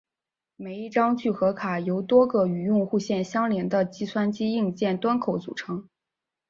[0.55, 5.87] 每一张聚合卡由多个与用户线相连的计算机硬件端口组成。